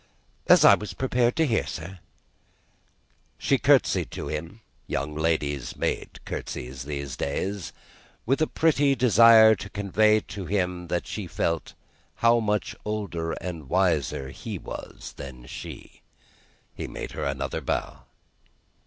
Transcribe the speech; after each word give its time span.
"As 0.47 0.65
I 0.65 0.73
was 0.73 0.95
prepared 0.95 1.35
to 1.35 1.45
hear, 1.45 1.67
sir." 1.67 1.99
She 3.37 3.59
curtseyed 3.59 4.09
to 4.09 4.29
him 4.29 4.61
(young 4.87 5.13
ladies 5.13 5.75
made 5.75 6.19
curtseys 6.25 6.85
in 6.85 6.89
those 6.89 7.15
days), 7.15 7.71
with 8.25 8.41
a 8.41 8.47
pretty 8.47 8.95
desire 8.95 9.53
to 9.53 9.69
convey 9.69 10.19
to 10.21 10.47
him 10.47 10.87
that 10.87 11.05
she 11.05 11.27
felt 11.27 11.75
how 12.15 12.39
much 12.39 12.75
older 12.83 13.33
and 13.33 13.69
wiser 13.69 14.29
he 14.29 14.57
was 14.57 15.13
than 15.17 15.45
she. 15.45 16.01
He 16.73 16.87
made 16.87 17.11
her 17.11 17.23
another 17.25 17.61
bow. 17.61 18.05